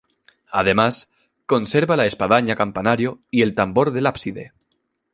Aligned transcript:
Además 0.49 1.11
conserva 1.45 1.95
la 1.95 2.07
espadaña-campanario 2.07 3.21
y 3.29 3.43
el 3.43 3.53
tambor 3.53 3.91
del 3.91 4.07
ábside. 4.07 4.51